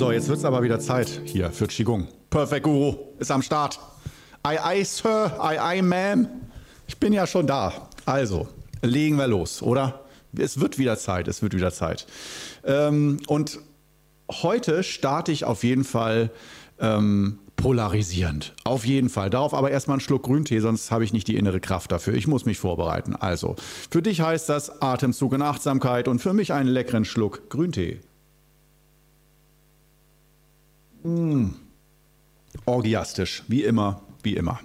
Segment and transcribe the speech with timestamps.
[0.00, 2.08] So, jetzt wird es aber wieder Zeit hier für Qigong.
[2.30, 3.78] Perfect Guru ist am Start.
[4.42, 6.26] Aye, aye, Sir, aye, aye, Ma'am.
[6.88, 7.90] Ich bin ja schon da.
[8.06, 8.48] Also,
[8.80, 10.06] legen wir los, oder?
[10.34, 12.06] Es wird wieder Zeit, es wird wieder Zeit.
[12.64, 13.58] Ähm, und
[14.30, 16.30] heute starte ich auf jeden Fall
[16.78, 18.54] ähm, polarisierend.
[18.64, 19.28] Auf jeden Fall.
[19.28, 22.14] Darauf aber erstmal einen Schluck Grüntee, sonst habe ich nicht die innere Kraft dafür.
[22.14, 23.16] Ich muss mich vorbereiten.
[23.16, 23.54] Also,
[23.90, 28.00] für dich heißt das Atemzug und Achtsamkeit und für mich einen leckeren Schluck Grüntee.
[31.02, 31.54] Mmh.
[32.66, 34.60] Orgiastisch, wie immer, wie immer.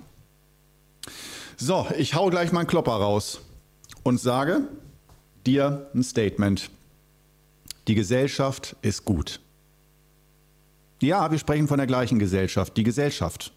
[1.58, 3.42] So, ich hau gleich meinen Klopper raus
[4.04, 4.68] und sage
[5.46, 6.70] dir ein Statement.
[7.88, 9.40] Die Gesellschaft ist gut.
[11.02, 12.76] Ja, wir sprechen von der gleichen Gesellschaft.
[12.78, 13.54] Die Gesellschaft.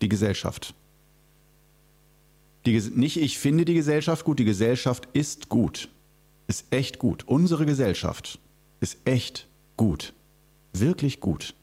[0.00, 0.74] Die Gesellschaft.
[2.66, 5.88] Die, nicht ich finde die Gesellschaft gut, die Gesellschaft ist gut.
[6.46, 7.24] Ist echt gut.
[7.26, 8.38] Unsere Gesellschaft
[8.80, 9.46] ist echt
[9.76, 10.14] gut.
[10.72, 11.54] Wirklich gut.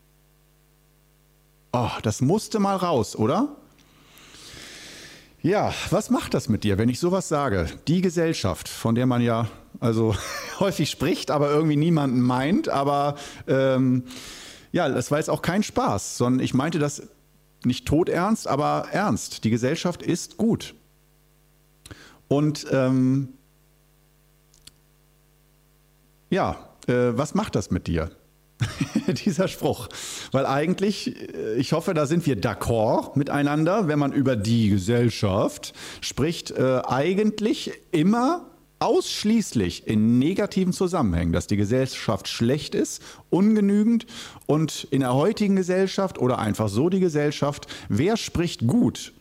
[1.78, 3.50] Oh, das musste mal raus, oder?
[5.42, 7.68] Ja, was macht das mit dir, wenn ich sowas sage?
[7.90, 9.50] Die Gesellschaft, von der man ja
[9.82, 10.16] also
[10.62, 13.16] häufig spricht, aber irgendwie niemanden meint, aber
[13.50, 14.06] ähm,
[14.72, 17.10] ja, das war jetzt auch kein Spaß, sondern ich meinte das
[17.66, 19.44] nicht todernst, aber ernst.
[19.44, 20.76] Die Gesellschaft ist gut.
[22.30, 23.34] Und ähm,
[26.30, 28.12] ja, äh, was macht das mit dir?
[29.26, 29.90] dieser Spruch.
[30.32, 35.74] Weil eigentlich, äh, ich hoffe, da sind wir d'accord miteinander, wenn man über die Gesellschaft
[36.02, 38.46] spricht, äh, eigentlich immer
[38.80, 44.06] ausschließlich in negativen Zusammenhängen, dass die Gesellschaft schlecht ist, ungenügend
[44.48, 49.14] und in der heutigen Gesellschaft oder einfach so die Gesellschaft, wer spricht gut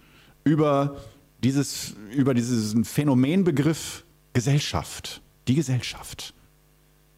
[0.43, 0.97] über,
[1.43, 5.23] dieses, über diesen Phänomenbegriff Gesellschaft?
[5.47, 6.34] Die Gesellschaft.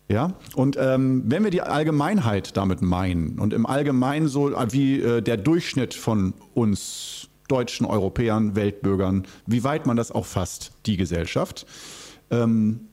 [0.09, 5.21] Ja, und ähm, wenn wir die Allgemeinheit damit meinen und im Allgemeinen so wie äh,
[5.21, 11.67] der Durchschnitt von uns Deutschen, Europäern, Weltbürgern, wie weit man das auch fasst, die Gesellschaft.
[12.31, 12.89] Ähm,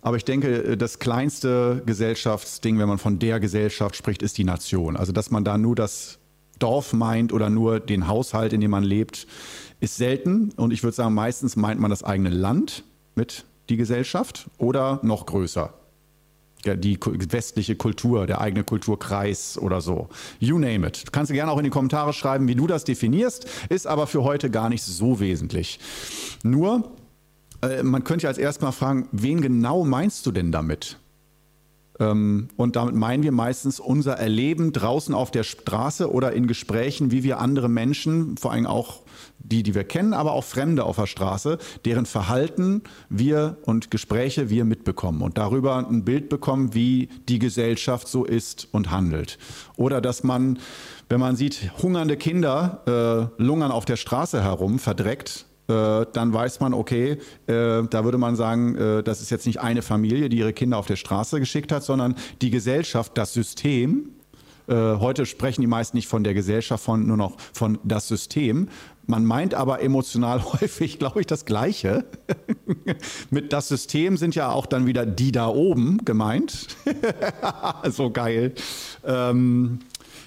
[0.00, 4.44] aber ich denke, äh, das kleinste Gesellschaftsding, wenn man von der Gesellschaft spricht, ist die
[4.44, 4.96] Nation.
[4.96, 6.18] Also, dass man da nur das
[6.58, 9.26] Dorf meint oder nur den Haushalt, in dem man lebt,
[9.80, 10.52] ist selten.
[10.56, 15.26] Und ich würde sagen, meistens meint man das eigene Land mit die Gesellschaft oder noch
[15.26, 15.74] größer
[16.64, 16.98] die
[17.30, 20.08] westliche Kultur, der eigene Kulturkreis oder so.
[20.38, 21.06] You name it.
[21.06, 24.22] Du kannst gerne auch in die Kommentare schreiben, wie du das definierst, ist aber für
[24.22, 25.80] heute gar nicht so wesentlich.
[26.42, 26.92] Nur,
[27.62, 30.98] äh, man könnte ja als erstes mal fragen, wen genau meinst du denn damit?
[32.02, 37.10] Ähm, und damit meinen wir meistens unser Erleben draußen auf der Straße oder in Gesprächen,
[37.10, 39.02] wie wir andere Menschen, vor allem auch
[39.38, 44.50] die, die wir kennen, aber auch Fremde auf der Straße, deren Verhalten wir und Gespräche
[44.50, 49.38] wir mitbekommen und darüber ein Bild bekommen, wie die Gesellschaft so ist und handelt.
[49.76, 50.58] Oder dass man,
[51.08, 56.60] wenn man sieht, hungernde Kinder äh, lungern auf der Straße herum, verdreckt, äh, dann weiß
[56.60, 60.38] man, okay, äh, da würde man sagen, äh, das ist jetzt nicht eine Familie, die
[60.38, 64.10] ihre Kinder auf der Straße geschickt hat, sondern die Gesellschaft, das System.
[64.68, 68.68] Heute sprechen die meisten nicht von der Gesellschaft, von, nur noch von das System.
[69.06, 72.04] Man meint aber emotional häufig, glaube ich, das Gleiche.
[73.30, 76.68] Mit das System sind ja auch dann wieder die da oben gemeint.
[77.90, 78.52] so geil.
[79.04, 79.80] Ähm,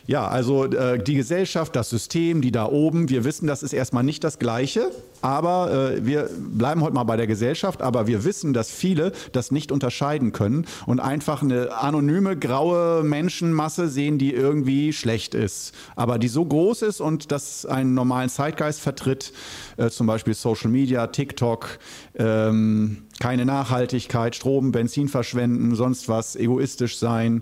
[0.08, 4.04] ja, also äh, die Gesellschaft, das System, die da oben, wir wissen, das ist erstmal
[4.04, 8.54] nicht das Gleiche, aber äh, wir bleiben heute mal bei der Gesellschaft, aber wir wissen,
[8.54, 14.94] dass viele das nicht unterscheiden können und einfach eine anonyme, graue Menschenmasse sehen, die irgendwie
[14.94, 19.34] schlecht ist, aber die so groß ist und das einen normalen Zeitgeist vertritt,
[19.78, 21.80] äh, zum Beispiel Social Media, TikTok,
[22.14, 27.42] ähm, keine Nachhaltigkeit, Strom, Benzin verschwenden, sonst was, egoistisch sein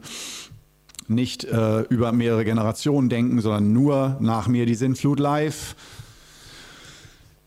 [1.08, 5.76] nicht äh, über mehrere Generationen denken, sondern nur nach mir die Sintflut live.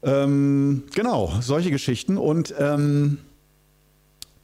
[0.03, 2.19] Ähm, genau, solche Geschichten.
[2.19, 3.19] Und ähm,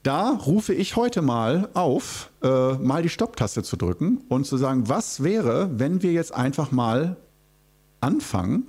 [0.03, 4.89] da rufe ich heute mal auf, äh, mal die Stopptaste zu drücken und zu sagen,
[4.89, 7.17] was wäre, wenn wir jetzt einfach mal
[8.01, 8.67] anfangen,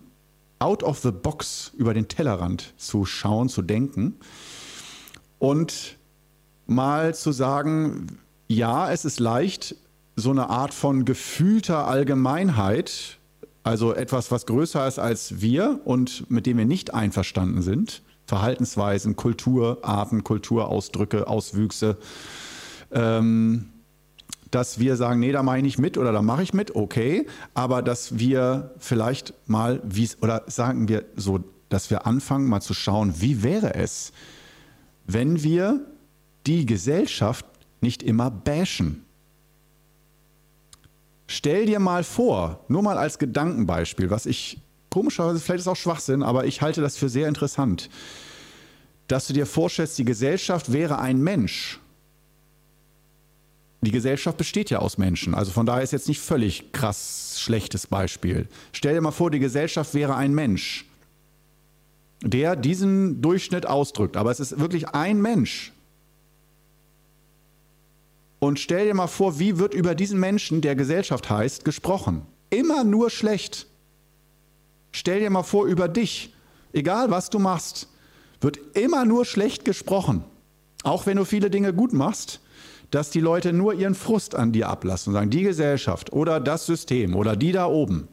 [0.60, 4.16] out of the box über den Tellerrand zu schauen, zu denken
[5.40, 5.98] und
[6.68, 9.76] mal zu sagen, ja, es ist leicht,
[10.16, 13.18] so eine Art von gefühlter Allgemeinheit,
[13.64, 19.16] also etwas, was größer ist als wir und mit dem wir nicht einverstanden sind, Verhaltensweisen,
[19.16, 21.98] Kulturarten, Kulturausdrücke, Auswüchse,
[22.92, 23.70] ähm,
[24.52, 27.26] dass wir sagen, nee, da mache ich nicht mit oder da mache ich mit, okay,
[27.54, 31.40] aber dass wir vielleicht mal, wie oder sagen wir so,
[31.70, 34.14] dass wir anfangen mal zu schauen, wie wäre es,
[35.08, 35.86] wenn wir
[36.46, 37.46] die Gesellschaft
[37.82, 39.04] nicht immer bashen
[41.34, 46.22] Stell dir mal vor, nur mal als Gedankenbeispiel, was ich komischerweise, vielleicht ist auch Schwachsinn,
[46.22, 47.90] aber ich halte das für sehr interessant,
[49.08, 51.80] dass du dir vorstellst, die Gesellschaft wäre ein Mensch.
[53.82, 57.88] Die Gesellschaft besteht ja aus Menschen, also von daher ist jetzt nicht völlig krass schlechtes
[57.88, 58.48] Beispiel.
[58.72, 60.86] Stell dir mal vor, die Gesellschaft wäre ein Mensch,
[62.22, 65.73] der diesen Durchschnitt ausdrückt, aber es ist wirklich ein Mensch.
[68.44, 72.24] Und stell dir mal vor, wie wird über diesen Menschen, der Gesellschaft heißt, gesprochen?
[72.50, 73.68] Immer nur schlecht.
[74.92, 76.36] Stell dir mal vor, über dich,
[76.74, 77.88] egal was du machst,
[78.42, 80.26] wird immer nur schlecht gesprochen.
[80.84, 82.42] Auch wenn du viele Dinge gut machst,
[82.92, 86.66] dass die Leute nur ihren Frust an dir ablassen und sagen, die Gesellschaft oder das
[86.66, 88.10] System oder die da oben.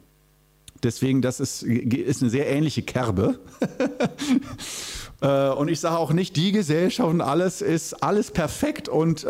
[0.81, 3.37] Deswegen, das ist, ist eine sehr ähnliche Kerbe.
[5.21, 9.29] Äh, und ich sage auch nicht, die Gesellschaft und alles ist alles perfekt und äh,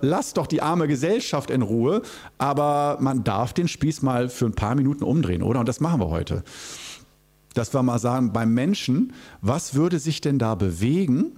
[0.00, 2.02] lass doch die arme Gesellschaft in Ruhe.
[2.36, 5.60] Aber man darf den Spieß mal für ein paar Minuten umdrehen, oder?
[5.60, 6.42] Und das machen wir heute.
[7.54, 11.32] Dass wir mal sagen, beim Menschen, was würde sich denn da bewegen?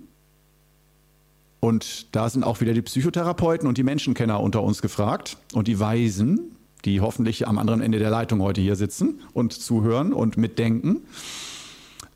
[1.61, 5.79] Und da sind auch wieder die Psychotherapeuten und die Menschenkenner unter uns gefragt und die
[5.79, 6.57] Weisen,
[6.87, 11.03] die hoffentlich am anderen Ende der Leitung heute hier sitzen und zuhören und mitdenken.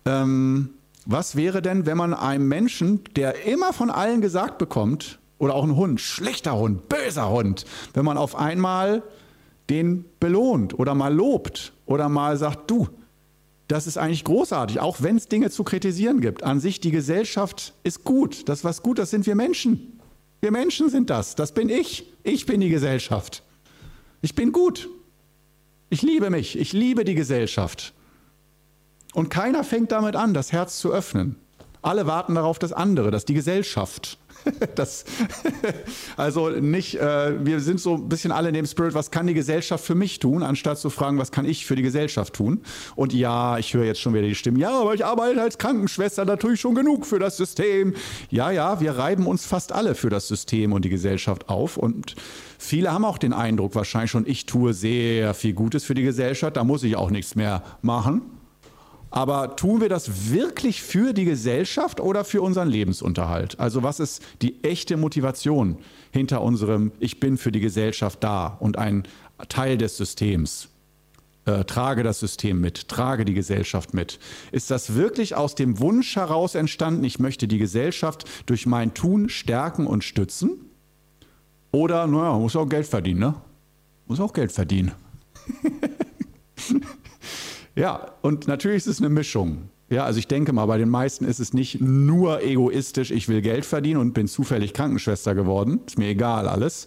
[0.06, 0.70] Ähm,
[1.06, 5.64] was wäre denn, wenn man einem Menschen, der immer von allen gesagt bekommt, oder auch
[5.64, 9.02] ein Hund, schlechter Hund, böser Hund, wenn man auf einmal
[9.70, 12.88] den belohnt oder mal lobt oder mal sagt, du,
[13.68, 16.42] das ist eigentlich großartig, auch wenn es Dinge zu kritisieren gibt.
[16.42, 18.48] An sich, die Gesellschaft ist gut.
[18.48, 20.00] Das, was gut, das sind wir Menschen.
[20.40, 21.34] Wir Menschen sind das.
[21.34, 22.12] Das bin ich.
[22.22, 23.42] Ich bin die Gesellschaft.
[24.20, 24.90] Ich bin gut.
[25.88, 26.58] Ich liebe mich.
[26.58, 27.94] Ich liebe die Gesellschaft.
[29.14, 31.36] Und keiner fängt damit an, das Herz zu öffnen.
[31.82, 34.18] Alle warten darauf, dass andere, dass die Gesellschaft.
[34.74, 35.06] Das,
[36.18, 39.32] also nicht, äh, wir sind so ein bisschen alle in dem Spirit, was kann die
[39.32, 42.60] Gesellschaft für mich tun, anstatt zu fragen, was kann ich für die Gesellschaft tun.
[42.94, 46.26] Und ja, ich höre jetzt schon wieder die Stimmen, ja, aber ich arbeite als Krankenschwester,
[46.26, 47.94] da tue ich schon genug für das System.
[48.28, 51.78] Ja, ja, wir reiben uns fast alle für das System und die Gesellschaft auf.
[51.78, 52.14] Und
[52.58, 56.58] viele haben auch den Eindruck wahrscheinlich schon, ich tue sehr viel Gutes für die Gesellschaft,
[56.58, 58.33] da muss ich auch nichts mehr machen.
[59.14, 63.60] Aber tun wir das wirklich für die Gesellschaft oder für unseren Lebensunterhalt?
[63.60, 65.78] Also was ist die echte Motivation
[66.10, 69.04] hinter unserem Ich bin für die Gesellschaft da und ein
[69.48, 70.68] Teil des Systems?
[71.44, 74.18] Äh, trage das System mit, trage die Gesellschaft mit.
[74.50, 79.28] Ist das wirklich aus dem Wunsch heraus entstanden, ich möchte die Gesellschaft durch mein Tun
[79.28, 80.58] stärken und stützen?
[81.70, 83.34] Oder, naja, muss auch Geld verdienen, ne?
[84.08, 84.90] Muss auch Geld verdienen.
[87.76, 89.68] Ja, und natürlich ist es eine Mischung.
[89.90, 93.42] Ja, also ich denke mal, bei den meisten ist es nicht nur egoistisch, ich will
[93.42, 95.80] Geld verdienen und bin zufällig Krankenschwester geworden.
[95.86, 96.86] Ist mir egal alles.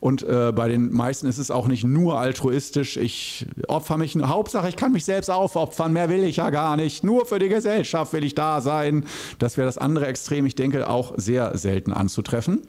[0.00, 4.68] Und äh, bei den meisten ist es auch nicht nur altruistisch, ich opfer mich, Hauptsache
[4.68, 7.04] ich kann mich selbst aufopfern, mehr will ich ja gar nicht.
[7.04, 9.04] Nur für die Gesellschaft will ich da sein.
[9.38, 12.62] Das wäre das andere Extrem, ich denke, auch sehr selten anzutreffen.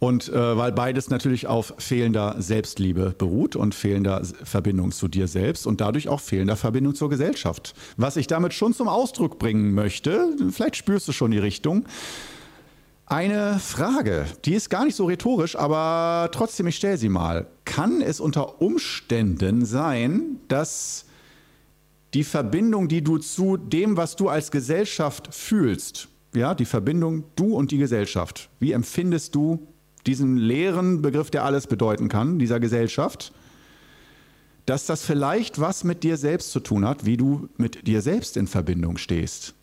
[0.00, 5.66] Und äh, weil beides natürlich auf fehlender Selbstliebe beruht und fehlender Verbindung zu dir selbst
[5.66, 7.74] und dadurch auch fehlender Verbindung zur Gesellschaft.
[7.96, 11.84] Was ich damit schon zum Ausdruck bringen möchte, vielleicht spürst du schon die Richtung.
[13.06, 17.46] Eine Frage, die ist gar nicht so rhetorisch, aber trotzdem, ich stelle sie mal.
[17.64, 21.06] Kann es unter Umständen sein, dass
[22.14, 27.54] die Verbindung, die du zu dem, was du als Gesellschaft fühlst, ja, die Verbindung du
[27.56, 29.66] und die Gesellschaft, wie empfindest du
[30.08, 33.32] diesen leeren Begriff, der alles bedeuten kann, dieser Gesellschaft,
[34.64, 38.36] dass das vielleicht was mit dir selbst zu tun hat, wie du mit dir selbst
[38.36, 39.54] in Verbindung stehst.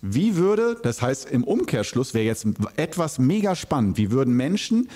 [0.00, 4.88] Wie würde, das heißt im Umkehrschluss wäre jetzt etwas mega spannend, wie würden Menschen,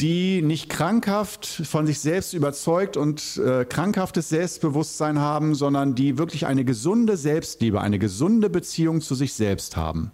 [0.00, 6.46] die nicht krankhaft von sich selbst überzeugt und äh, krankhaftes Selbstbewusstsein haben, sondern die wirklich
[6.46, 10.12] eine gesunde Selbstliebe, eine gesunde Beziehung zu sich selbst haben.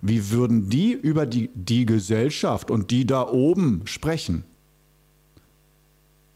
[0.00, 4.44] Wie würden die über die, die Gesellschaft und die da oben sprechen?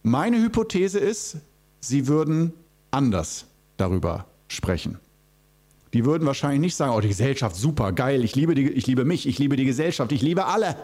[0.03, 1.37] Meine Hypothese ist,
[1.81, 2.53] sie würden
[2.91, 4.99] anders darüber sprechen.
[5.93, 9.05] Die würden wahrscheinlich nicht sagen, oh, die Gesellschaft, super, geil, ich liebe, die, ich liebe
[9.05, 10.77] mich, ich liebe die Gesellschaft, ich liebe alle.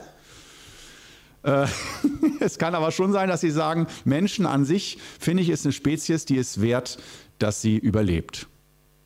[1.42, 1.66] Äh,
[2.40, 5.72] es kann aber schon sein, dass sie sagen, Menschen an sich, finde ich, ist eine
[5.72, 6.98] Spezies, die es wert,
[7.38, 8.46] dass sie überlebt.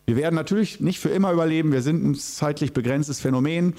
[0.07, 3.75] Wir werden natürlich nicht für immer überleben, wir sind ein zeitlich begrenztes Phänomen,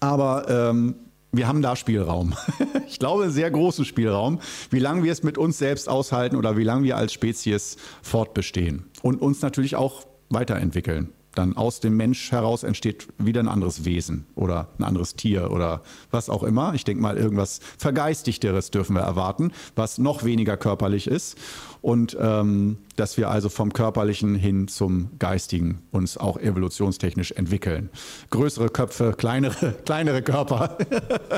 [0.00, 0.94] aber ähm,
[1.32, 2.34] wir haben da Spielraum.
[2.88, 6.56] ich glaube, einen sehr großen Spielraum, wie lange wir es mit uns selbst aushalten oder
[6.56, 11.12] wie lange wir als Spezies fortbestehen und uns natürlich auch weiterentwickeln.
[11.34, 15.82] Dann aus dem Mensch heraus entsteht wieder ein anderes Wesen oder ein anderes Tier oder
[16.12, 16.74] was auch immer.
[16.74, 21.36] Ich denke mal, irgendwas Vergeistigteres dürfen wir erwarten, was noch weniger körperlich ist.
[21.84, 27.90] Und ähm, dass wir also vom Körperlichen hin zum Geistigen uns auch evolutionstechnisch entwickeln.
[28.30, 30.78] Größere Köpfe, kleinere, kleinere Körper.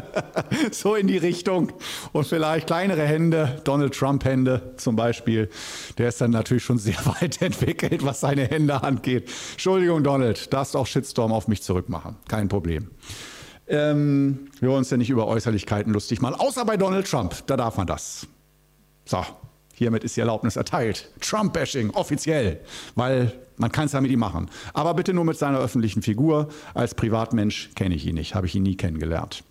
[0.70, 1.72] so in die Richtung.
[2.12, 5.50] Und vielleicht kleinere Hände, Donald Trump-Hände zum Beispiel.
[5.98, 9.28] Der ist dann natürlich schon sehr weit entwickelt, was seine Hände angeht.
[9.50, 12.14] Entschuldigung, Donald, darfst auch Shitstorm auf mich zurückmachen.
[12.28, 12.92] Kein Problem.
[13.66, 17.34] Ähm, wir wollen uns ja nicht über Äußerlichkeiten lustig machen, außer bei Donald Trump.
[17.48, 18.28] Da darf man das.
[19.06, 19.24] So,
[19.76, 21.10] Hiermit ist die Erlaubnis erteilt.
[21.20, 22.60] Trump-Bashing, offiziell,
[22.94, 24.50] weil man kann es ja mit ihm machen.
[24.72, 26.48] Aber bitte nur mit seiner öffentlichen Figur.
[26.72, 29.44] Als Privatmensch kenne ich ihn nicht, habe ich ihn nie kennengelernt.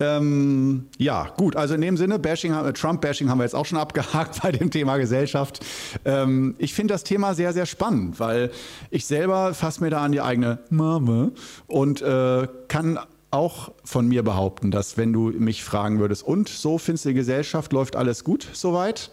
[0.00, 4.40] Ähm, ja, gut, also in dem Sinne, Bashing, Trump-Bashing haben wir jetzt auch schon abgehakt
[4.42, 5.64] bei dem Thema Gesellschaft.
[6.06, 8.50] Ähm, ich finde das Thema sehr, sehr spannend, weil
[8.90, 11.30] ich selber fasse mir da an die eigene Mama
[11.66, 12.98] und äh, kann
[13.34, 17.16] auch von mir behaupten, dass wenn du mich fragen würdest, und so findest du die
[17.16, 19.10] Gesellschaft, läuft alles gut soweit?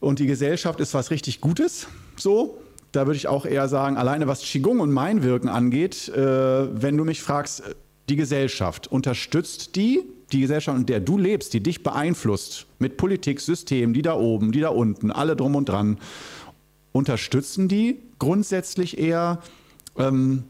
[0.00, 1.86] Und die Gesellschaft ist was richtig Gutes,
[2.16, 2.58] so,
[2.92, 6.96] da würde ich auch eher sagen, alleine was Qigong und mein Wirken angeht, äh, wenn
[6.96, 7.62] du mich fragst,
[8.08, 13.40] die Gesellschaft, unterstützt die, die Gesellschaft, in der du lebst, die dich beeinflusst, mit Politik,
[13.40, 15.98] System, die da oben, die da unten, alle drum und dran,
[16.92, 19.40] unterstützen die grundsätzlich eher
[19.98, 20.44] ähm,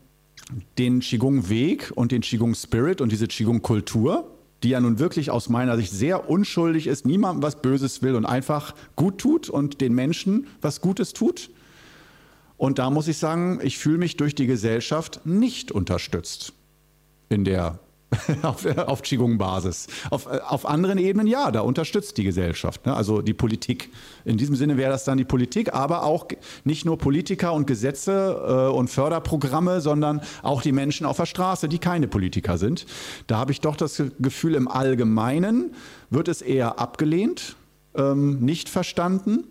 [0.78, 4.30] den Qigong-Weg und den Qigong-Spirit und diese Qigong-Kultur,
[4.62, 8.24] die ja nun wirklich aus meiner Sicht sehr unschuldig ist, niemandem was Böses will und
[8.24, 11.50] einfach gut tut und den Menschen was Gutes tut.
[12.56, 16.54] Und da muss ich sagen, ich fühle mich durch die Gesellschaft nicht unterstützt
[17.28, 17.78] in der
[18.42, 19.88] auf, auf Qigong-Basis.
[20.10, 22.94] Auf, auf anderen Ebenen ja, da unterstützt die Gesellschaft, ne?
[22.94, 23.90] also die Politik.
[24.25, 26.26] In diesem Sinne wäre das dann die Politik, aber auch
[26.64, 31.68] nicht nur Politiker und Gesetze äh, und Förderprogramme, sondern auch die Menschen auf der Straße,
[31.68, 32.86] die keine Politiker sind.
[33.26, 35.75] Da habe ich doch das Gefühl, im Allgemeinen
[36.10, 37.56] wird es eher abgelehnt,
[37.96, 39.44] ähm, nicht verstanden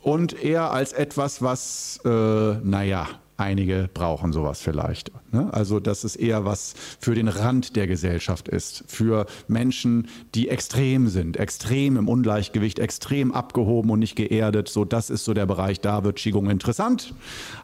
[0.00, 3.06] und eher als etwas, was, äh, naja,
[3.40, 5.10] Einige brauchen sowas vielleicht.
[5.32, 5.48] Ne?
[5.50, 11.08] Also, dass es eher was für den Rand der Gesellschaft ist, für Menschen, die extrem
[11.08, 14.68] sind, extrem im Ungleichgewicht, extrem abgehoben und nicht geerdet.
[14.68, 17.14] So, das ist so der Bereich, da wird Qigong interessant.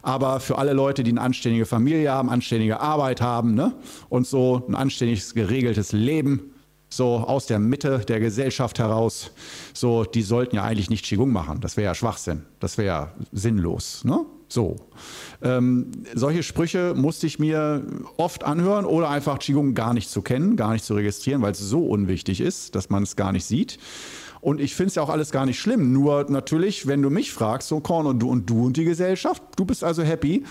[0.01, 3.75] Aber für alle Leute, die eine anständige Familie haben, anständige Arbeit haben ne?
[4.09, 6.55] und so ein anständiges, geregeltes Leben,
[6.89, 9.29] so aus der Mitte der Gesellschaft heraus,
[9.73, 11.61] so, die sollten ja eigentlich nicht Qigong machen.
[11.61, 12.45] Das wäre ja Schwachsinn.
[12.59, 14.03] Das wäre ja sinnlos.
[14.03, 14.25] Ne?
[14.47, 14.75] So.
[15.41, 17.85] Ähm, solche Sprüche musste ich mir
[18.17, 21.59] oft anhören oder einfach Qigong gar nicht zu kennen, gar nicht zu registrieren, weil es
[21.59, 23.77] so unwichtig ist, dass man es gar nicht sieht.
[24.39, 25.91] Und ich finde es ja auch alles gar nicht schlimm.
[25.91, 29.43] Nur natürlich, wenn du mich fragst, so Korn und du und du und die Gesellschaft,
[29.57, 30.43] du bist also happy,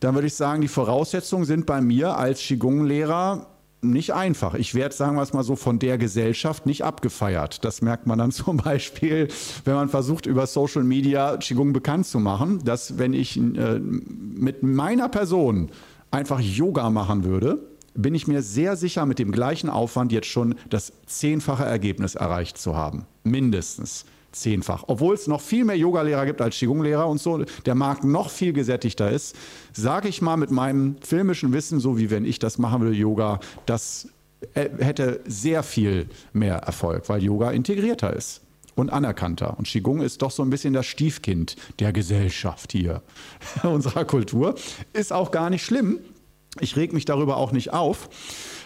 [0.00, 3.46] dann würde ich sagen, die Voraussetzungen sind bei mir als Qigong-Lehrer
[3.80, 4.54] nicht einfach.
[4.54, 7.64] Ich werde, sagen wir es mal so, von der Gesellschaft nicht abgefeiert.
[7.64, 9.28] Das merkt man dann zum Beispiel,
[9.64, 14.62] wenn man versucht, über Social Media Qigong bekannt zu machen, dass wenn ich äh, mit
[14.62, 15.70] meiner Person
[16.10, 17.58] einfach Yoga machen würde,
[17.94, 22.58] bin ich mir sehr sicher, mit dem gleichen Aufwand jetzt schon das zehnfache Ergebnis erreicht
[22.58, 23.06] zu haben.
[23.24, 24.84] Mindestens zehnfach.
[24.86, 28.52] Obwohl es noch viel mehr Yogalehrer gibt als Qigong-Lehrer und so, der Markt noch viel
[28.52, 29.36] gesättigter ist,
[29.72, 33.40] sage ich mal mit meinem filmischen Wissen, so wie wenn ich das machen würde, Yoga,
[33.66, 34.08] das
[34.54, 38.42] äh, hätte sehr viel mehr Erfolg, weil Yoga integrierter ist
[38.74, 39.58] und anerkannter.
[39.58, 43.02] Und Qigong ist doch so ein bisschen das Stiefkind der Gesellschaft hier,
[43.62, 44.54] unserer Kultur.
[44.92, 45.98] Ist auch gar nicht schlimm.
[46.60, 48.08] Ich reg mich darüber auch nicht auf.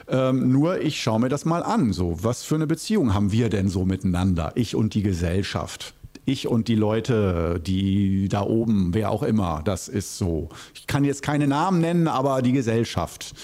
[0.09, 1.93] Ähm, nur ich schaue mir das mal an.
[1.93, 4.53] So, was für eine Beziehung haben wir denn so miteinander?
[4.55, 5.95] Ich und die Gesellschaft.
[6.25, 10.51] Ich und die Leute, die da oben, wer auch immer, das ist so.
[10.75, 13.35] Ich kann jetzt keine Namen nennen, aber die Gesellschaft.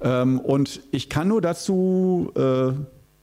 [0.00, 2.72] Ähm, und ich kann nur dazu äh,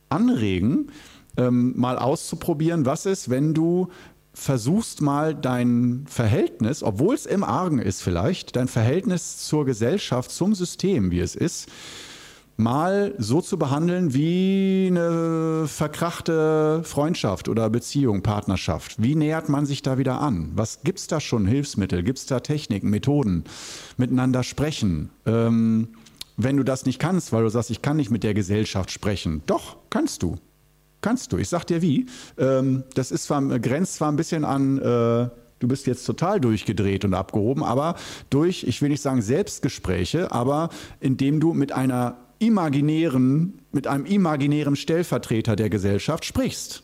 [0.09, 0.91] anregen,
[1.37, 3.89] ähm, mal auszuprobieren, was ist, wenn du
[4.33, 10.55] versuchst mal dein Verhältnis, obwohl es im Argen ist vielleicht, dein Verhältnis zur Gesellschaft, zum
[10.55, 11.69] System, wie es ist,
[12.57, 19.01] mal so zu behandeln wie eine verkrachte Freundschaft oder Beziehung, Partnerschaft.
[19.01, 20.51] Wie nähert man sich da wieder an?
[20.55, 21.45] Was gibt es da schon?
[21.45, 22.03] Hilfsmittel?
[22.03, 23.43] Gibt es da Techniken, Methoden?
[23.97, 25.09] Miteinander sprechen?
[25.25, 25.89] Ähm,
[26.37, 29.41] wenn du das nicht kannst, weil du sagst, ich kann nicht mit der Gesellschaft sprechen.
[29.45, 30.35] Doch, kannst du.
[31.01, 31.37] Kannst du.
[31.37, 32.07] Ich sag dir wie.
[32.37, 37.05] Ähm, das ist zwar, grenzt zwar ein bisschen an, äh, du bist jetzt total durchgedreht
[37.05, 37.95] und abgehoben, aber
[38.29, 40.69] durch, ich will nicht sagen Selbstgespräche, aber
[40.99, 46.83] indem du mit einer imaginären, mit einem imaginären Stellvertreter der Gesellschaft sprichst.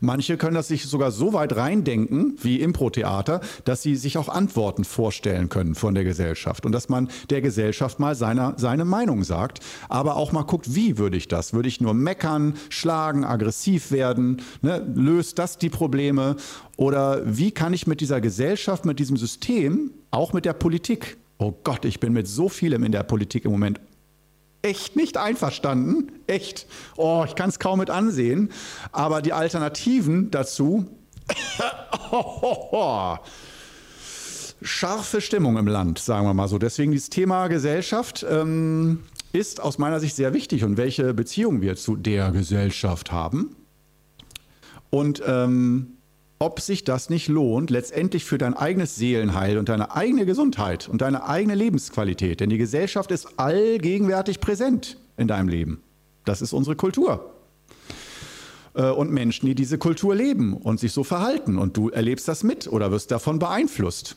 [0.00, 4.84] Manche können das sich sogar so weit reindenken, wie Impro-Theater, dass sie sich auch Antworten
[4.84, 9.60] vorstellen können von der Gesellschaft und dass man der Gesellschaft mal seine, seine Meinung sagt,
[9.88, 11.52] aber auch mal guckt, wie würde ich das?
[11.52, 14.42] Würde ich nur meckern, schlagen, aggressiv werden?
[14.62, 14.84] Ne?
[14.94, 16.36] Löst das die Probleme?
[16.76, 21.52] Oder wie kann ich mit dieser Gesellschaft, mit diesem System, auch mit der Politik, oh
[21.64, 23.80] Gott, ich bin mit so vielem in der Politik im Moment
[24.64, 26.10] echt nicht einverstanden.
[26.26, 26.66] Echt.
[26.96, 28.50] Oh, ich kann es kaum mit ansehen.
[28.90, 30.86] Aber die Alternativen dazu.
[34.62, 36.58] Scharfe Stimmung im Land, sagen wir mal so.
[36.58, 39.00] Deswegen dieses Thema Gesellschaft ähm,
[39.32, 43.54] ist aus meiner Sicht sehr wichtig und welche Beziehung wir zu der Gesellschaft haben.
[44.88, 45.98] Und ähm,
[46.38, 51.00] ob sich das nicht lohnt, letztendlich für dein eigenes Seelenheil und deine eigene Gesundheit und
[51.00, 52.40] deine eigene Lebensqualität.
[52.40, 55.82] Denn die Gesellschaft ist allgegenwärtig präsent in deinem Leben.
[56.24, 57.32] Das ist unsere Kultur.
[58.74, 61.58] Äh, und Menschen, die diese Kultur leben und sich so verhalten.
[61.58, 64.16] Und du erlebst das mit oder wirst davon beeinflusst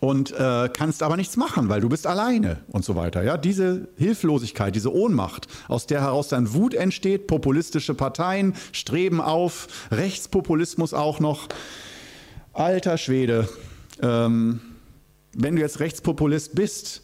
[0.00, 3.22] und äh, kannst aber nichts machen, weil du bist alleine und so weiter.
[3.22, 9.68] Ja, diese Hilflosigkeit, diese Ohnmacht, aus der heraus dann Wut entsteht, populistische Parteien streben auf,
[9.90, 11.48] Rechtspopulismus auch noch.
[12.52, 13.48] Alter Schwede,
[14.02, 14.60] ähm,
[15.34, 17.02] wenn du jetzt Rechtspopulist bist,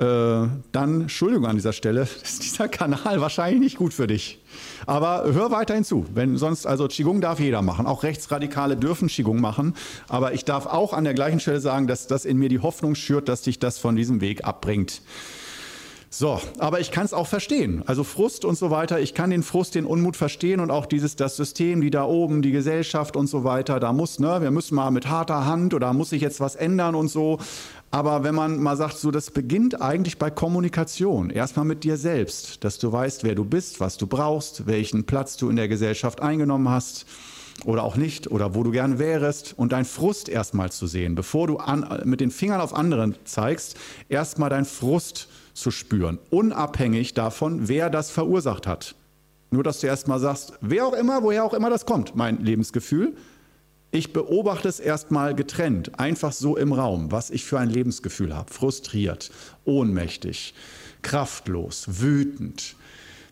[0.00, 4.40] dann, Entschuldigung an dieser Stelle, ist dieser Kanal wahrscheinlich nicht gut für dich.
[4.86, 6.06] Aber hör weiterhin zu.
[6.14, 7.84] Wenn sonst, also Qigong darf jeder machen.
[7.86, 9.74] Auch Rechtsradikale dürfen Qigong machen.
[10.08, 12.94] Aber ich darf auch an der gleichen Stelle sagen, dass das in mir die Hoffnung
[12.94, 15.02] schürt, dass dich das von diesem Weg abbringt.
[16.12, 17.84] So, aber ich kann es auch verstehen.
[17.86, 18.98] Also Frust und so weiter.
[18.98, 22.42] Ich kann den Frust, den Unmut verstehen und auch dieses, das System, die da oben,
[22.42, 23.78] die Gesellschaft und so weiter.
[23.78, 26.96] Da muss, ne, wir müssen mal mit harter Hand oder muss sich jetzt was ändern
[26.96, 27.38] und so.
[27.92, 31.30] Aber wenn man mal sagt, so, das beginnt eigentlich bei Kommunikation.
[31.30, 35.36] Erstmal mit dir selbst, dass du weißt, wer du bist, was du brauchst, welchen Platz
[35.36, 37.04] du in der Gesellschaft eingenommen hast
[37.64, 41.48] oder auch nicht oder wo du gern wärst und dein Frust erstmal zu sehen, bevor
[41.48, 43.76] du an, mit den Fingern auf anderen zeigst,
[44.08, 48.94] erstmal dein Frust zu spüren, unabhängig davon, wer das verursacht hat.
[49.50, 53.14] Nur, dass du erstmal sagst, wer auch immer, woher auch immer das kommt, mein Lebensgefühl,
[53.92, 58.52] ich beobachte es erstmal getrennt, einfach so im Raum, was ich für ein Lebensgefühl habe.
[58.52, 59.30] Frustriert,
[59.64, 60.54] ohnmächtig,
[61.02, 62.76] kraftlos, wütend,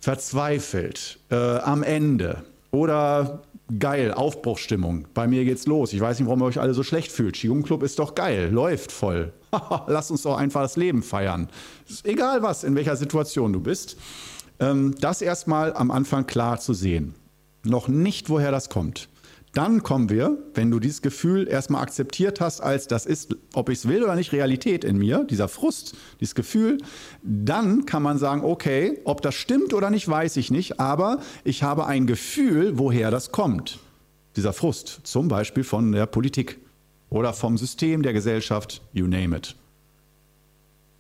[0.01, 3.42] verzweifelt, äh, am Ende oder
[3.79, 5.07] geil, Aufbruchstimmung.
[5.14, 5.92] Bei mir geht's los.
[5.92, 7.37] Ich weiß nicht, warum ihr euch alle so schlecht fühlt.
[7.37, 9.33] Qigong Club ist doch geil, läuft voll.
[9.87, 11.49] Lass uns doch einfach das Leben feiern.
[12.05, 13.97] Egal was, in welcher Situation du bist.
[14.61, 17.14] Ähm, das erstmal am Anfang klar zu sehen.
[17.64, 19.09] Noch nicht, woher das kommt.
[19.55, 23.79] Dann kommen wir, wenn du dieses Gefühl erstmal akzeptiert hast, als das ist, ob ich
[23.79, 26.79] es will oder nicht, Realität in mir, dieser Frust, dieses Gefühl,
[27.23, 31.63] dann kann man sagen, okay, ob das stimmt oder nicht, weiß ich nicht, aber ich
[31.63, 33.79] habe ein Gefühl, woher das kommt.
[34.37, 36.59] Dieser Frust, zum Beispiel von der Politik
[37.11, 39.57] oder vom System der Gesellschaft, you name it.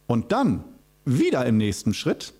[0.06, 0.64] Und dann
[1.04, 2.32] wieder im nächsten Schritt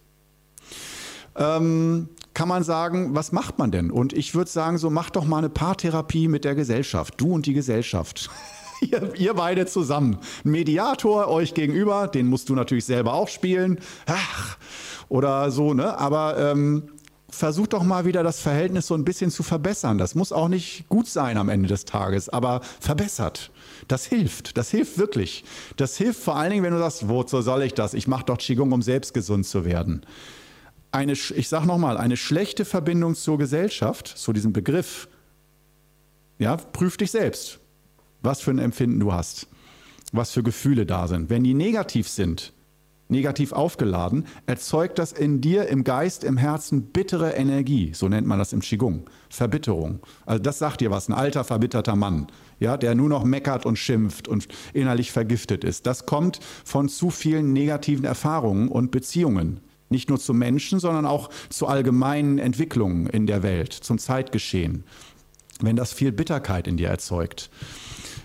[1.38, 3.90] ähm, kann man sagen, was macht man denn?
[3.90, 7.46] Und ich würde sagen, so macht doch mal eine Paartherapie mit der Gesellschaft, du und
[7.46, 8.30] die Gesellschaft.
[8.80, 10.18] Ihr, ihr, beide zusammen.
[10.44, 13.80] Mediator euch gegenüber, den musst du natürlich selber auch spielen.
[14.06, 14.56] Ach,
[15.08, 15.98] oder so, ne?
[15.98, 16.84] Aber ähm,
[17.28, 19.98] versuch doch mal wieder das Verhältnis so ein bisschen zu verbessern.
[19.98, 23.50] Das muss auch nicht gut sein am Ende des Tages, aber verbessert.
[23.88, 24.56] Das hilft.
[24.56, 25.42] Das hilft wirklich.
[25.76, 27.94] Das hilft vor allen Dingen, wenn du sagst, wozu soll ich das?
[27.94, 30.02] Ich mache doch Qigong, um selbst gesund zu werden
[30.90, 35.08] eine, ich sage nochmal, eine schlechte Verbindung zur Gesellschaft, zu diesem Begriff,
[36.38, 37.58] ja, prüf dich selbst,
[38.22, 39.48] was für ein Empfinden du hast,
[40.12, 41.30] was für Gefühle da sind.
[41.30, 42.52] Wenn die negativ sind,
[43.08, 47.92] negativ aufgeladen, erzeugt das in dir im Geist, im Herzen bittere Energie.
[47.94, 49.08] So nennt man das im Qigong.
[49.30, 50.00] Verbitterung.
[50.26, 52.28] Also das sagt dir was, ein alter, verbitterter Mann,
[52.60, 55.86] ja, der nur noch meckert und schimpft und innerlich vergiftet ist.
[55.86, 59.60] Das kommt von zu vielen negativen Erfahrungen und Beziehungen.
[59.90, 64.84] Nicht nur zu Menschen, sondern auch zu allgemeinen Entwicklungen in der Welt, zum Zeitgeschehen.
[65.60, 67.50] Wenn das viel Bitterkeit in dir erzeugt,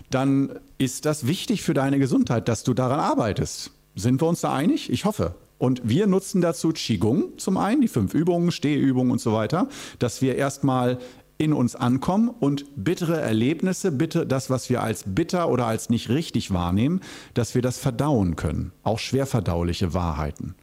[0.09, 3.71] dann ist das wichtig für deine Gesundheit, dass du daran arbeitest.
[3.95, 4.91] Sind wir uns da einig?
[4.91, 5.35] Ich hoffe.
[5.57, 10.21] Und wir nutzen dazu Qigong zum einen, die fünf Übungen, Stehübungen und so weiter, dass
[10.21, 10.99] wir erstmal
[11.37, 16.09] in uns ankommen und bittere Erlebnisse, bitte das, was wir als bitter oder als nicht
[16.09, 17.01] richtig wahrnehmen,
[17.33, 18.71] dass wir das verdauen können.
[18.83, 20.55] Auch schwer verdauliche Wahrheiten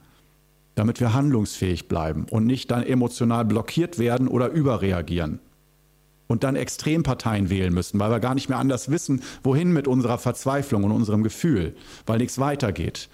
[0.74, 5.40] damit wir handlungsfähig bleiben und nicht dann emotional blockiert werden oder überreagieren.
[6.26, 10.16] Und dann Extremparteien wählen müssen, weil wir gar nicht mehr anders wissen, wohin mit unserer
[10.16, 11.74] Verzweiflung und unserem Gefühl,
[12.06, 13.08] weil nichts weitergeht.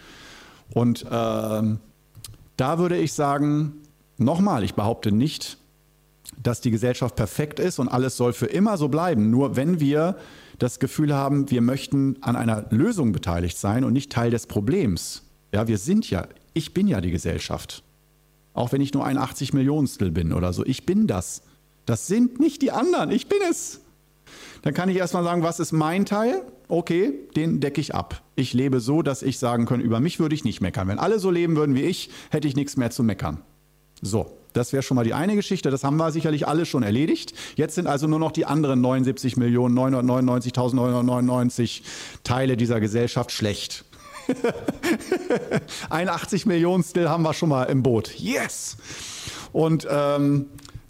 [0.74, 3.74] Und äh, da würde ich sagen,
[4.18, 5.58] nochmal, ich behaupte nicht,
[6.42, 9.30] dass die Gesellschaft perfekt ist und alles soll für immer so bleiben.
[9.30, 10.16] Nur wenn wir
[10.58, 15.22] das Gefühl haben, wir möchten an einer Lösung beteiligt sein und nicht Teil des Problems.
[15.52, 17.82] Ja, wir sind ja, ich bin ja die Gesellschaft.
[18.54, 20.64] Auch wenn ich nur ein 80 Millionstel bin oder so.
[20.64, 21.42] Ich bin das.
[21.84, 23.10] Das sind nicht die anderen.
[23.10, 23.82] Ich bin es.
[24.62, 26.40] Dann kann ich erstmal sagen, was ist mein Teil?
[26.68, 28.22] Okay, den decke ich ab.
[28.34, 30.88] Ich lebe so, dass ich sagen kann, über mich würde ich nicht meckern.
[30.88, 33.42] Wenn alle so leben würden wie ich, hätte ich nichts mehr zu meckern.
[34.00, 35.70] So, das wäre schon mal die eine Geschichte.
[35.70, 37.34] Das haben wir sicherlich alle schon erledigt.
[37.56, 41.82] Jetzt sind also nur noch die anderen 79.999.999
[42.24, 43.84] Teile dieser Gesellschaft schlecht.
[45.90, 48.14] 81 Millionen Still haben wir schon mal im Boot.
[48.18, 48.76] Yes!
[49.52, 50.46] Und ähm,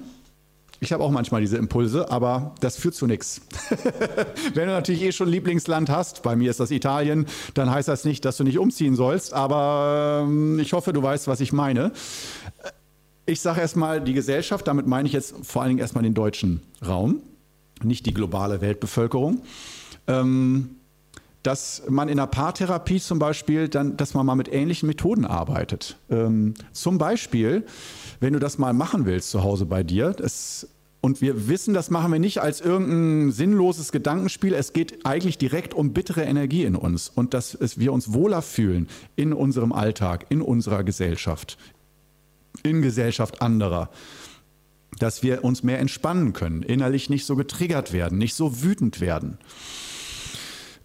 [0.84, 3.42] ich habe auch manchmal diese Impulse, aber das führt zu nichts.
[4.56, 8.04] Wenn du natürlich eh schon Lieblingsland hast, bei mir ist das Italien, dann heißt das
[8.04, 11.92] nicht, dass du nicht umziehen sollst, aber ähm, ich hoffe, du weißt, was ich meine.
[13.28, 16.62] Ich sage erstmal die Gesellschaft, damit meine ich jetzt vor allen Dingen erstmal den deutschen
[16.84, 17.22] Raum,
[17.84, 19.44] nicht die globale Weltbevölkerung.
[20.08, 20.78] Ähm,
[21.44, 25.98] dass man in der Paartherapie zum Beispiel dann, dass man mal mit ähnlichen Methoden arbeitet.
[26.10, 27.66] Ähm, zum Beispiel,
[28.20, 30.68] wenn du das mal machen willst zu Hause bei dir, das,
[31.02, 34.54] und wir wissen, das machen wir nicht als irgendein sinnloses Gedankenspiel.
[34.54, 38.88] Es geht eigentlich direkt um bittere Energie in uns und dass wir uns wohler fühlen
[39.16, 41.58] in unserem Alltag, in unserer Gesellschaft,
[42.64, 43.90] in Gesellschaft anderer
[45.00, 49.38] dass wir uns mehr entspannen können, innerlich nicht so getriggert werden, nicht so wütend werden.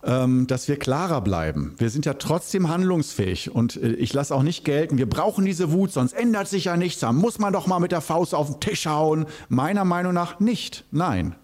[0.09, 1.75] Ähm, dass wir klarer bleiben.
[1.79, 5.73] Wir sind ja trotzdem handlungsfähig und äh, ich lasse auch nicht gelten, wir brauchen diese
[5.73, 8.47] Wut, sonst ändert sich ja nichts, da muss man doch mal mit der Faust auf
[8.49, 9.27] den Tisch hauen.
[9.49, 11.35] Meiner Meinung nach nicht, nein.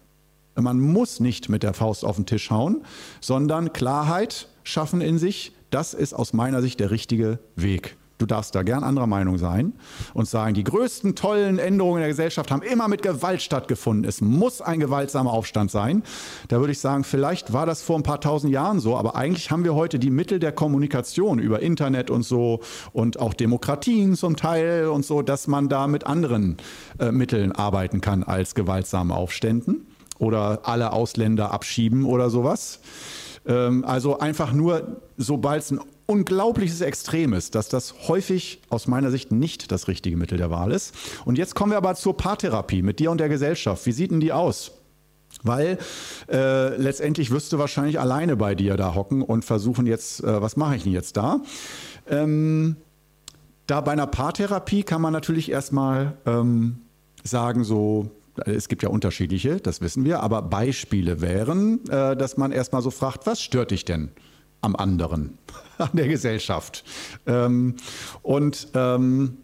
[0.54, 2.84] Man muss nicht mit der Faust auf den Tisch hauen,
[3.20, 7.96] sondern Klarheit schaffen in sich, das ist aus meiner Sicht der richtige Weg.
[8.22, 9.72] Du darfst da gern anderer Meinung sein
[10.14, 14.08] und sagen, die größten tollen Änderungen in der Gesellschaft haben immer mit Gewalt stattgefunden.
[14.08, 16.04] Es muss ein gewaltsamer Aufstand sein.
[16.46, 19.50] Da würde ich sagen, vielleicht war das vor ein paar tausend Jahren so, aber eigentlich
[19.50, 22.60] haben wir heute die Mittel der Kommunikation über Internet und so
[22.92, 26.58] und auch Demokratien zum Teil und so, dass man da mit anderen
[27.00, 29.88] äh, Mitteln arbeiten kann als gewaltsamen Aufständen
[30.20, 32.78] oder alle Ausländer abschieben oder sowas.
[33.46, 39.10] Ähm, also einfach nur, sobald es ein unglaubliches Extrem ist, dass das häufig aus meiner
[39.10, 40.94] Sicht nicht das richtige Mittel der Wahl ist.
[41.24, 43.86] Und jetzt kommen wir aber zur Paartherapie mit dir und der Gesellschaft.
[43.86, 44.72] Wie sieht denn die aus?
[45.42, 45.78] Weil
[46.30, 50.56] äh, letztendlich wirst du wahrscheinlich alleine bei dir da hocken und versuchen jetzt, äh, was
[50.56, 51.40] mache ich denn jetzt da?
[52.08, 52.76] Ähm,
[53.66, 56.78] da bei einer Paartherapie kann man natürlich erstmal ähm,
[57.24, 58.10] sagen, so,
[58.44, 62.90] es gibt ja unterschiedliche, das wissen wir, aber Beispiele wären, äh, dass man erstmal so
[62.90, 64.10] fragt, was stört dich denn?
[64.62, 65.36] Am anderen,
[65.78, 66.84] an der Gesellschaft.
[67.26, 67.76] Ähm,
[68.22, 69.36] und ähm,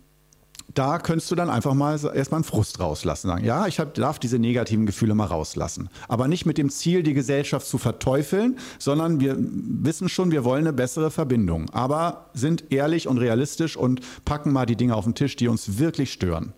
[0.75, 3.29] da könntest du dann einfach mal erstmal einen Frust rauslassen.
[3.29, 5.89] Sagen, ja, ich hab, darf diese negativen Gefühle mal rauslassen.
[6.09, 10.67] Aber nicht mit dem Ziel, die Gesellschaft zu verteufeln, sondern wir wissen schon, wir wollen
[10.67, 11.69] eine bessere Verbindung.
[11.71, 15.79] Aber sind ehrlich und realistisch und packen mal die Dinge auf den Tisch, die uns
[15.79, 16.53] wirklich stören.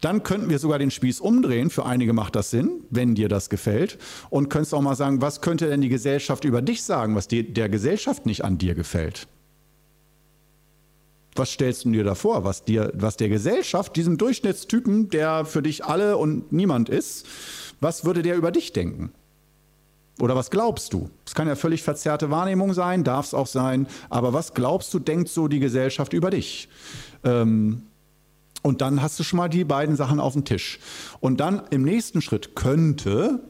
[0.00, 1.70] Dann könnten wir sogar den Spieß umdrehen.
[1.70, 3.98] Für einige macht das Sinn, wenn dir das gefällt.
[4.30, 7.52] Und könntest auch mal sagen, was könnte denn die Gesellschaft über dich sagen, was die,
[7.52, 9.26] der Gesellschaft nicht an dir gefällt?
[11.34, 15.62] Was stellst du dir da vor, was, dir, was der Gesellschaft, diesem Durchschnittstypen, der für
[15.62, 17.26] dich alle und niemand ist,
[17.80, 19.12] was würde der über dich denken?
[20.20, 21.10] Oder was glaubst du?
[21.24, 24.98] Es kann ja völlig verzerrte Wahrnehmung sein, darf es auch sein, aber was glaubst du,
[24.98, 26.68] denkt so die Gesellschaft über dich?
[27.22, 27.82] Ähm,
[28.62, 30.78] und dann hast du schon mal die beiden Sachen auf dem Tisch.
[31.20, 33.40] Und dann im nächsten Schritt könnte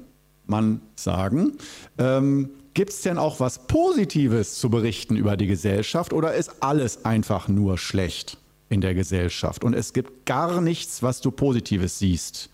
[0.47, 1.53] man sagen,
[1.99, 7.05] ähm, gibt es denn auch was Positives zu berichten über die Gesellschaft oder ist alles
[7.05, 12.51] einfach nur schlecht in der Gesellschaft und es gibt gar nichts, was du Positives siehst?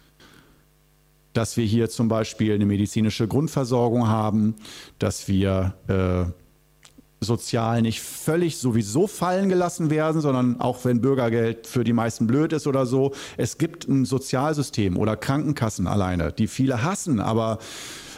[1.32, 4.54] Dass wir hier zum Beispiel eine medizinische Grundversorgung haben,
[4.98, 6.43] dass wir äh,
[7.24, 12.52] sozial nicht völlig sowieso fallen gelassen werden, sondern auch wenn Bürgergeld für die meisten blöd
[12.52, 13.12] ist oder so.
[13.36, 17.58] Es gibt ein Sozialsystem oder Krankenkassen alleine, die viele hassen, aber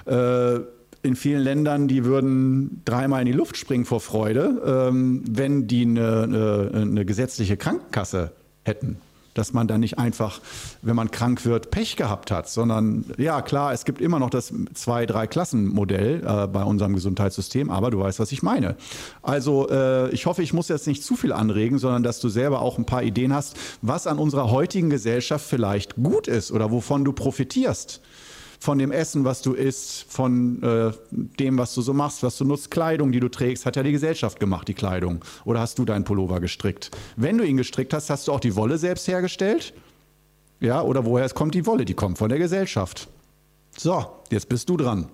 [0.06, 0.56] äh,
[1.02, 5.82] in vielen Ländern, die würden dreimal in die Luft springen vor Freude, ähm, wenn die
[5.82, 8.32] eine, eine, eine gesetzliche Krankenkasse
[8.64, 8.98] hätten
[9.38, 10.40] dass man dann nicht einfach,
[10.82, 14.52] wenn man krank wird, Pech gehabt hat, sondern ja, klar, es gibt immer noch das
[14.74, 18.76] zwei, drei Klassen-Modell äh, bei unserem Gesundheitssystem, aber du weißt, was ich meine.
[19.22, 22.60] Also äh, ich hoffe, ich muss jetzt nicht zu viel anregen, sondern dass du selber
[22.60, 27.04] auch ein paar Ideen hast, was an unserer heutigen Gesellschaft vielleicht gut ist oder wovon
[27.04, 28.00] du profitierst
[28.58, 32.44] von dem Essen, was du isst, von äh, dem, was du so machst, was du
[32.44, 35.24] nutzt, Kleidung, die du trägst, hat ja die Gesellschaft gemacht, die Kleidung.
[35.44, 36.90] Oder hast du deinen Pullover gestrickt?
[37.16, 39.74] Wenn du ihn gestrickt hast, hast du auch die Wolle selbst hergestellt?
[40.60, 41.84] Ja, oder woher kommt die Wolle?
[41.84, 43.08] Die kommt von der Gesellschaft.
[43.76, 45.06] So, jetzt bist du dran.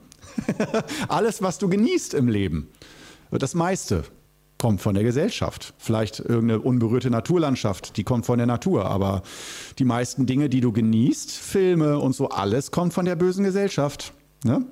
[1.09, 2.68] Alles, was du genießt im Leben,
[3.31, 4.05] das meiste,
[4.62, 5.75] kommt von der Gesellschaft.
[5.77, 8.85] Vielleicht irgendeine unberührte Naturlandschaft, die kommt von der Natur.
[8.85, 9.22] Aber
[9.81, 14.12] die meisten Dinge, die du genießt, Filme und so, alles kommt von der bösen Gesellschaft.
[14.44, 14.64] Ne?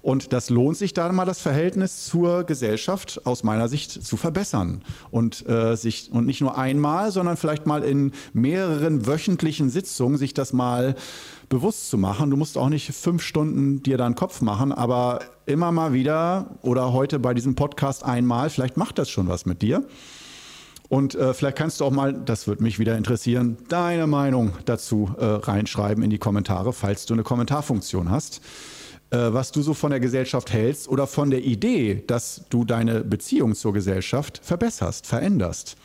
[0.00, 4.82] Und das lohnt sich da mal das Verhältnis zur Gesellschaft aus meiner Sicht zu verbessern
[5.10, 10.32] und äh, sich und nicht nur einmal, sondern vielleicht mal in mehreren wöchentlichen Sitzungen sich
[10.32, 10.94] das mal
[11.48, 12.30] bewusst zu machen.
[12.30, 16.92] Du musst auch nicht fünf Stunden dir deinen Kopf machen, aber immer mal wieder oder
[16.92, 19.84] heute bei diesem Podcast einmal, vielleicht macht das schon was mit dir.
[20.88, 25.10] Und äh, vielleicht kannst du auch mal, das würde mich wieder interessieren, deine Meinung dazu
[25.18, 28.42] äh, reinschreiben in die Kommentare, falls du eine Kommentarfunktion hast,
[29.10, 33.02] äh, was du so von der Gesellschaft hältst oder von der Idee, dass du deine
[33.02, 35.76] Beziehung zur Gesellschaft verbesserst, veränderst.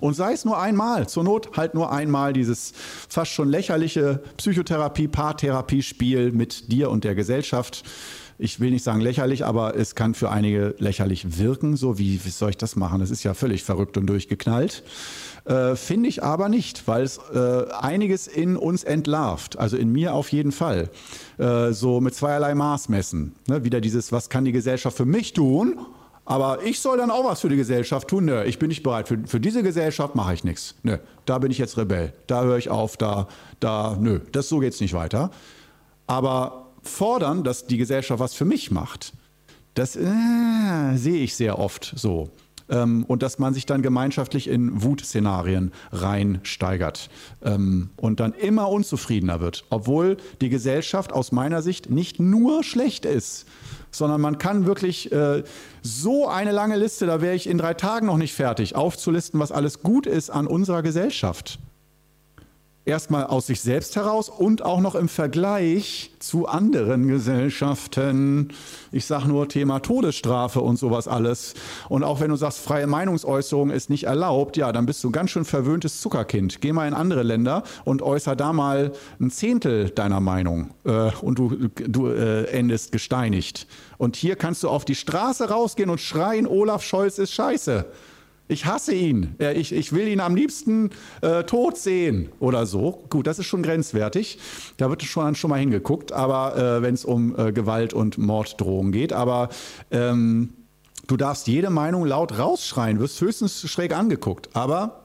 [0.00, 2.72] Und sei es nur einmal, zur Not halt nur einmal dieses
[3.08, 7.84] fast schon lächerliche Psychotherapie, Paartherapie-Spiel mit dir und der Gesellschaft.
[8.40, 11.76] Ich will nicht sagen lächerlich, aber es kann für einige lächerlich wirken.
[11.76, 13.00] So wie, wie soll ich das machen?
[13.00, 14.84] Das ist ja völlig verrückt und durchgeknallt.
[15.44, 19.58] Äh, Finde ich aber nicht, weil es äh, einiges in uns entlarvt.
[19.58, 20.88] Also in mir auf jeden Fall.
[21.38, 23.34] Äh, so mit zweierlei Maß messen.
[23.48, 23.64] Ne?
[23.64, 25.80] Wieder dieses, was kann die Gesellschaft für mich tun?
[26.28, 28.26] Aber ich soll dann auch was für die Gesellschaft tun.
[28.26, 29.08] Nö, ich bin nicht bereit.
[29.08, 30.74] Für, für diese Gesellschaft mache ich nichts.
[30.82, 32.12] Nö, da bin ich jetzt Rebell.
[32.26, 32.98] Da höre ich auf.
[32.98, 33.28] Da,
[33.60, 35.30] da, nö, das so geht's nicht weiter.
[36.06, 39.14] Aber fordern, dass die Gesellschaft was für mich macht,
[39.72, 42.28] das äh, sehe ich sehr oft so.
[42.68, 47.08] Ähm, und dass man sich dann gemeinschaftlich in Wutszenarien reinsteigert
[47.42, 53.06] ähm, und dann immer unzufriedener wird, obwohl die Gesellschaft aus meiner Sicht nicht nur schlecht
[53.06, 53.46] ist,
[53.90, 55.42] sondern man kann wirklich äh,
[55.82, 59.52] so eine lange Liste, da wäre ich in drei Tagen noch nicht fertig, aufzulisten, was
[59.52, 61.58] alles gut ist an unserer Gesellschaft
[62.88, 68.48] erstmal aus sich selbst heraus und auch noch im Vergleich zu anderen Gesellschaften.
[68.90, 71.54] Ich sage nur Thema Todesstrafe und sowas alles.
[71.88, 75.30] Und auch wenn du sagst, freie Meinungsäußerung ist nicht erlaubt, ja, dann bist du ganz
[75.30, 76.60] schön verwöhntes Zuckerkind.
[76.60, 81.38] Geh mal in andere Länder und äußer da mal ein Zehntel deiner Meinung äh, und
[81.38, 83.66] du, du äh, endest gesteinigt.
[83.98, 87.86] Und hier kannst du auf die Straße rausgehen und schreien, Olaf Scholz ist scheiße.
[88.50, 89.36] Ich hasse ihn.
[89.54, 93.04] Ich, ich will ihn am liebsten äh, tot sehen oder so.
[93.10, 94.38] Gut, das ist schon grenzwertig.
[94.78, 98.90] Da wird schon, schon mal hingeguckt, aber äh, wenn es um äh, Gewalt und Morddrohungen
[98.90, 99.12] geht.
[99.12, 99.50] Aber
[99.90, 100.54] ähm,
[101.06, 104.48] du darfst jede Meinung laut rausschreien, wirst höchstens schräg angeguckt.
[104.54, 105.04] Aber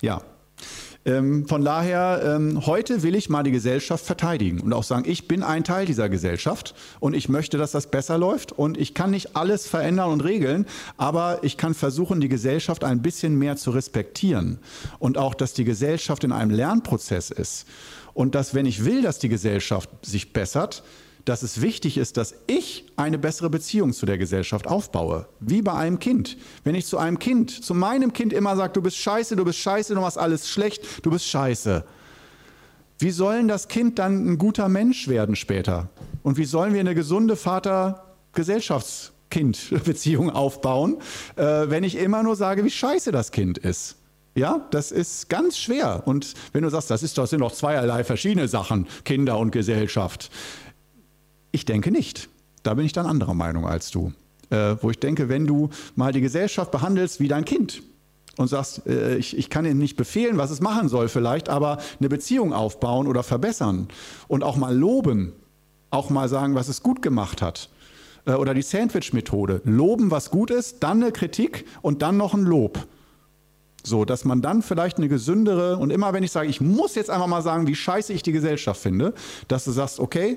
[0.00, 0.22] ja,
[1.06, 5.28] ähm, von daher, ähm, heute will ich mal die Gesellschaft verteidigen und auch sagen, ich
[5.28, 9.12] bin ein Teil dieser Gesellschaft und ich möchte, dass das besser läuft und ich kann
[9.12, 10.66] nicht alles verändern und regeln,
[10.96, 14.58] aber ich kann versuchen, die Gesellschaft ein bisschen mehr zu respektieren
[14.98, 17.66] und auch, dass die Gesellschaft in einem Lernprozess ist
[18.12, 20.82] und dass, wenn ich will, dass die Gesellschaft sich bessert,
[21.26, 25.26] dass es wichtig ist, dass ich eine bessere Beziehung zu der Gesellschaft aufbaue.
[25.40, 26.36] Wie bei einem Kind.
[26.62, 29.58] Wenn ich zu einem Kind, zu meinem Kind immer sage, du bist scheiße, du bist
[29.58, 31.82] scheiße, du machst alles schlecht, du bist scheiße.
[32.98, 35.88] Wie sollen das Kind dann ein guter Mensch werden später?
[36.22, 40.98] Und wie sollen wir eine gesunde Vater-Gesellschaftskind-Beziehung aufbauen,
[41.34, 43.96] äh, wenn ich immer nur sage, wie scheiße das Kind ist?
[44.36, 46.02] Ja, das ist ganz schwer.
[46.04, 50.30] Und wenn du sagst, das, ist, das sind doch zweierlei verschiedene Sachen, Kinder und Gesellschaft.
[51.56, 52.28] Ich denke nicht.
[52.64, 54.12] Da bin ich dann anderer Meinung als du.
[54.50, 57.82] Äh, wo ich denke, wenn du mal die Gesellschaft behandelst wie dein Kind
[58.36, 61.78] und sagst, äh, ich, ich kann ihnen nicht befehlen, was es machen soll vielleicht, aber
[61.98, 63.88] eine Beziehung aufbauen oder verbessern
[64.28, 65.32] und auch mal loben,
[65.88, 67.70] auch mal sagen, was es gut gemacht hat.
[68.26, 69.62] Äh, oder die Sandwich-Methode.
[69.64, 72.86] Loben, was gut ist, dann eine Kritik und dann noch ein Lob.
[73.82, 77.08] So, dass man dann vielleicht eine gesündere und immer wenn ich sage, ich muss jetzt
[77.08, 79.14] einfach mal sagen, wie scheiße ich die Gesellschaft finde,
[79.48, 80.36] dass du sagst, okay,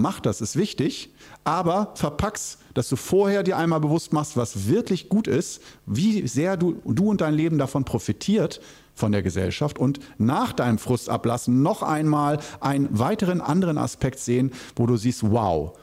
[0.00, 1.10] Mach das, ist wichtig,
[1.42, 6.56] aber verpack's, dass du vorher dir einmal bewusst machst, was wirklich gut ist, wie sehr
[6.56, 8.60] du, du und dein Leben davon profitiert
[8.94, 14.86] von der Gesellschaft und nach deinem Frustablassen noch einmal einen weiteren anderen Aspekt sehen, wo
[14.86, 15.76] du siehst, wow,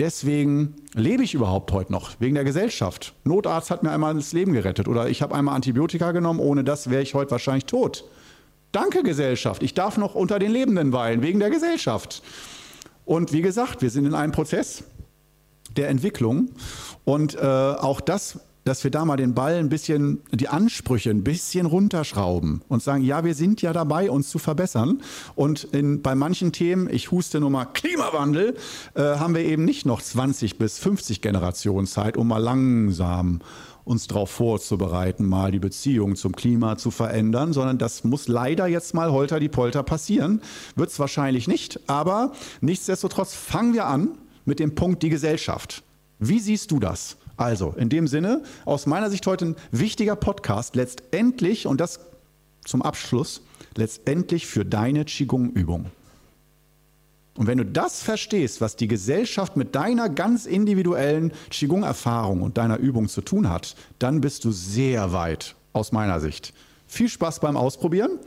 [0.00, 3.14] Deswegen lebe ich überhaupt heute noch, wegen der Gesellschaft.
[3.22, 6.90] Notarzt hat mir einmal das Leben gerettet oder ich habe einmal Antibiotika genommen, ohne das
[6.90, 8.04] wäre ich heute wahrscheinlich tot.
[8.72, 12.22] Danke Gesellschaft, ich darf noch unter den Lebenden weilen, wegen der Gesellschaft.
[13.04, 14.84] Und wie gesagt, wir sind in einem Prozess
[15.76, 16.50] der Entwicklung.
[17.04, 21.22] Und äh, auch das dass wir da mal den Ball ein bisschen, die Ansprüche ein
[21.22, 25.02] bisschen runterschrauben und sagen, ja, wir sind ja dabei, uns zu verbessern.
[25.34, 28.56] Und in, bei manchen Themen, ich huste nur mal Klimawandel,
[28.94, 33.40] äh, haben wir eben nicht noch 20 bis 50 Generationen Zeit, um mal langsam
[33.84, 38.94] uns darauf vorzubereiten, mal die Beziehung zum Klima zu verändern, sondern das muss leider jetzt
[38.94, 40.40] mal holter die Polter passieren.
[40.74, 44.12] Wird es wahrscheinlich nicht, aber nichtsdestotrotz fangen wir an
[44.46, 45.82] mit dem Punkt die Gesellschaft.
[46.18, 47.18] Wie siehst du das?
[47.36, 52.00] Also, in dem Sinne, aus meiner Sicht heute ein wichtiger Podcast, letztendlich, und das
[52.64, 53.42] zum Abschluss,
[53.76, 55.86] letztendlich für deine Qigong-Übung.
[57.36, 62.78] Und wenn du das verstehst, was die Gesellschaft mit deiner ganz individuellen Qigong-Erfahrung und deiner
[62.78, 66.54] Übung zu tun hat, dann bist du sehr weit, aus meiner Sicht.
[66.86, 68.20] Viel Spaß beim Ausprobieren.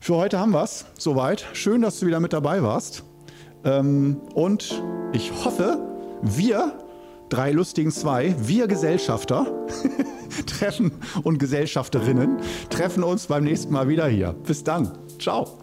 [0.00, 1.46] Für heute haben wir es soweit.
[1.52, 3.04] Schön, dass du wieder mit dabei warst.
[3.64, 5.78] Ähm, und ich hoffe,
[6.22, 6.78] wir
[7.30, 9.46] drei lustigen zwei, wir Gesellschafter
[10.46, 12.38] treffen und Gesellschafterinnen
[12.68, 14.34] treffen uns beim nächsten Mal wieder hier.
[14.46, 14.92] Bis dann.
[15.18, 15.58] Ciao.